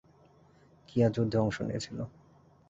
[0.89, 1.97] কিয়া যুদ্ধে অংশ নিয়েছিল।